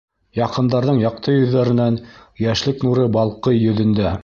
Яҡындарҙың 0.37 1.01
яҡты 1.01 1.35
йөҙҙәренән 1.41 2.01
Йәшлек 2.47 2.83
нуры 2.89 3.07
балҡый 3.19 3.63
йөҙөңдә. 3.67 4.19